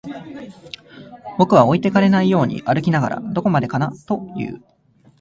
[1.37, 4.63] 僕は置いてかれないように歩きながら、どこまでかなと言う